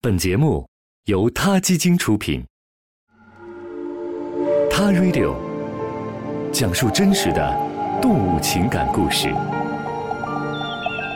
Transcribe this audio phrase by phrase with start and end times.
[0.00, 0.64] 本节目
[1.06, 2.40] 由他基金出品，
[4.70, 5.34] 《他 Radio》
[6.52, 7.52] 讲述真实的
[8.00, 9.26] 动物情感故事，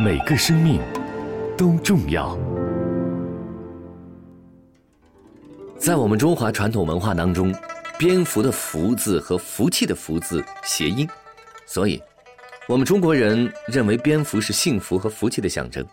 [0.04, 0.80] 每个生命
[1.56, 2.36] 都重要。
[5.78, 7.54] 在我们中华传统文化当中，
[7.96, 11.08] 蝙蝠的“福”字和福气的“福”字谐音，
[11.66, 12.02] 所以，
[12.66, 15.86] 我们中国人认为蝙蝠是幸福和福气的象征。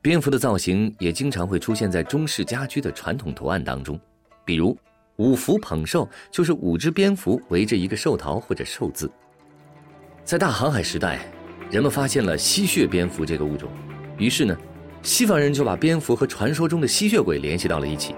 [0.00, 3.98] 蝙蝠的造型也经常会出现在中式家居的传统图案当中，
[4.44, 4.76] 比如
[5.16, 9.10] 五福捧寿就是五只蝙蝠围着一个寿桃或者寿字。
[10.24, 11.18] 在大航海时代，
[11.68, 13.68] 人们发现了吸血蝙蝠这个物种，
[14.18, 14.56] 于是呢，
[15.02, 18.14] 西方人就把蝙蝠和传说中的吸血鬼联系到了一起。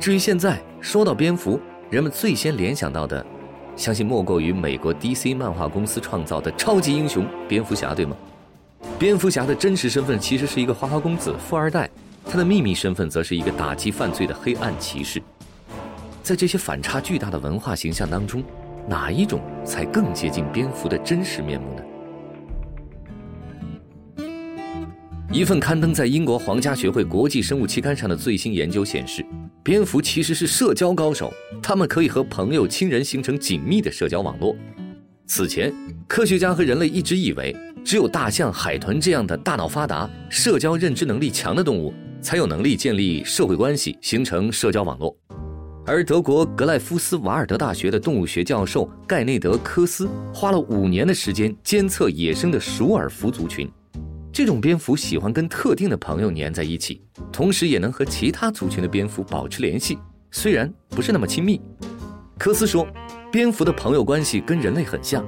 [0.00, 3.24] 至于现在说到蝙蝠，人们最先联想到的，
[3.76, 8.16] 相信莫过于美国 DC 漫画公司创造的超级英雄蝙蝠侠，对吗？
[8.98, 11.90] 蝙蝠侠的真实身份其实是一个花花公子、富二代，
[12.24, 15.22] 他的秘密身份则是一个打击犯罪的黑暗骑士。
[16.22, 18.42] 在这些反差巨大的文化形象当中，
[18.88, 21.82] 哪一种才更接近蝙蝠的真实面目呢？
[25.30, 29.22] 一份刊登在英国皇家学会国际生物期刊上的最新研究显示，
[29.62, 31.30] 蝙蝠其实是社交高手，
[31.62, 34.56] 他们可以和朋友、亲人形成紧密的社交网络。
[35.26, 35.70] 此前，
[36.08, 37.54] 科学家和人类一直以为。
[37.86, 45.16] 只有大象、海豚这样的大脑发达、社交认知能力强的动物，才有能力建立社会关系、形成社交网络。
[45.86, 53.70] 而德国格赖夫斯瓦尔德大学的动物学教授盖内德科斯花了五年的时间监测野生的鼠耳蝠族群。
[54.32, 57.00] 这种蝙蝠喜欢跟特定的朋友粘在一起，
[57.32, 59.96] 同时也能和其他族群的蝙蝠保持联系，
[60.32, 61.60] 虽然不是那么亲密。
[62.36, 62.84] 科斯说，
[63.30, 65.24] 蝙蝠的朋友关系跟人类很像。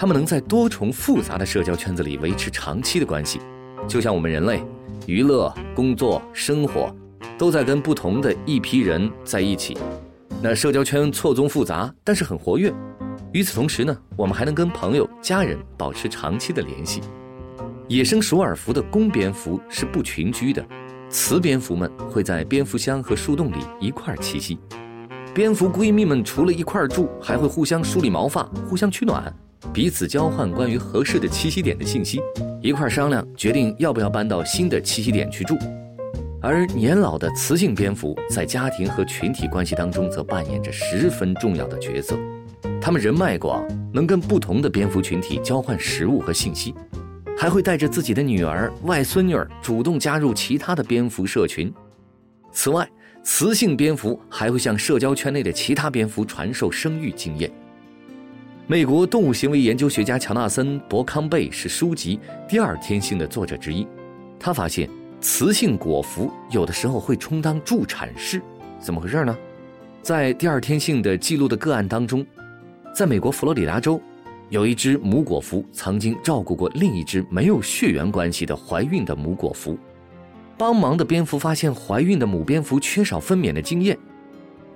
[0.00, 3.38] 他们能在多重复杂的社交圈子里维持长期的关系，
[3.86, 4.64] 就像我们人类，
[5.06, 6.90] 娱乐、工作、生活，
[7.36, 9.76] 都在跟不同的一批人在一起。
[10.40, 12.72] 那社交圈错综复杂，但是很活跃。
[13.32, 17.02] 与此同时呢，我们还能跟朋友、家人保持长期的联系。
[17.86, 20.64] 野生鼠耳蝠的公蝙蝠是不群居的，
[21.10, 24.58] 雌蝙蝠们会在蝙蝠箱和树洞里一块儿栖息。
[25.34, 29.30] 蝙蝠闺蜜们除了一块儿住，还会互相梳理毛发，互相取暖。
[29.72, 32.20] 彼此交换关于合适的栖息点的信息，
[32.60, 35.56] 一块商量决定要不要搬到新的栖息点去住。
[36.42, 42.18] 而年老的雌性蝙蝠在家庭和群体关系当中则扮演着十分重要的角色。
[42.80, 43.62] 它们人脉广，
[43.92, 46.74] 能跟不同的蝙蝠群体交换食物和信息，
[47.36, 51.72] 还会带着自己的女儿、外孙女儿主动加入其他的蝙蝠社群。
[52.50, 52.88] 此外，
[53.22, 57.52] 雌性蝙蝠还会向社交圈内的其他蝙蝠传授生育经验。
[58.70, 63.84] 美国动物行为研究学家乔纳森·伯康贝是书籍《第二天性》的作者之一。
[64.38, 64.88] 他发现，
[65.20, 68.40] 雌性果蝠有的时候会充当助产士，
[68.78, 69.36] 怎么回事呢？
[70.02, 72.24] 在《第二天性》的记录的个案当中，
[72.94, 74.00] 在美国佛罗里达州，
[74.50, 79.76] 有一只母果蝠曾经照顾过另一只没有血缘关系的怀孕的母果蝠。
[80.56, 83.98] 帮忙的蝙蝠发现，怀孕的母蝙蝠缺少分娩的经验，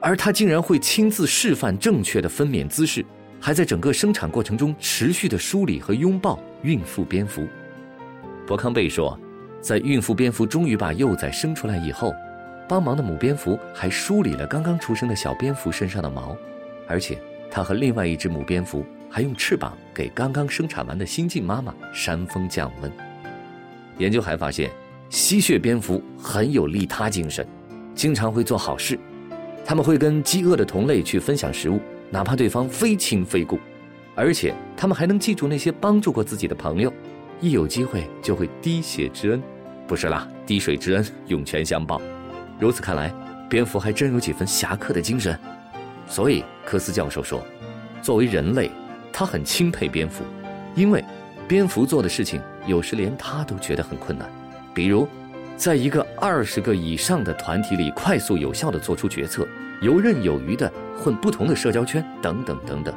[0.01, 3.07] 而它竟然会亲自示范正确的分娩姿势。
[3.41, 7.47] 还在整个生产过程中持续的梳理和拥抱孕妇蝙蝠。
[8.47, 9.19] 伯康贝说，
[9.61, 12.13] 在孕妇蝙蝠终于把幼崽生出来以后，
[12.69, 16.37] 帮忙的母蝙蝠还梳理了刚刚出生的小蝙蝠身上的毛，
[16.87, 17.19] 而且
[17.51, 22.91] 他和另外一只母蝙蝠还用翅膀给刚刚生产完的新晋妈妈扇风降温。
[23.99, 24.71] 研究还发现，
[25.09, 27.47] 吸血蝙蝠很有利他精神，
[27.95, 28.99] 经常会做好事，
[29.65, 31.81] 他们会跟饥饿的同类去分享食物。
[32.15, 33.59] 哪怕对方非亲非故，
[34.15, 36.93] 而且他们还能记住那些帮助过自己的朋友，
[37.41, 39.43] 一有机会就会滴血之恩，
[39.85, 42.01] 不是啦，滴水之恩涌泉相报。
[42.61, 43.13] 如此看来，
[43.51, 45.37] 蝙蝠还真有几分侠客的精神。
[46.07, 47.45] 所以科斯教授说，
[48.01, 48.71] 作为人类，
[49.13, 50.23] 他很钦佩蝙蝠，
[50.77, 51.05] 因为
[51.49, 54.31] 蝙蝠做的事情有时连他都觉得很困难，
[54.73, 55.09] 比如，
[55.57, 59.47] 在一个二十个以上的团体里快速有效地做出决策。
[59.81, 62.95] 游刃有余的混不同的社交圈，等等等等。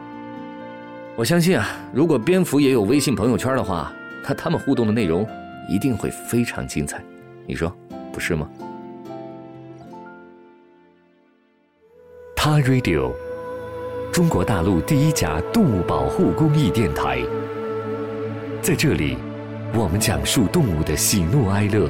[1.17, 3.91] 我相信啊，如果蝙蝠也有微信朋友圈的话，
[4.23, 5.27] 那他们互动的内容
[5.67, 7.03] 一定会非常精彩。
[7.45, 7.75] 你说，
[8.13, 8.47] 不是吗？
[12.35, 13.11] 他 Radio，
[14.13, 17.21] 中国大陆第一家动物保护公益电台。
[18.61, 19.17] 在这里，
[19.73, 21.89] 我们讲述动物的喜怒哀乐，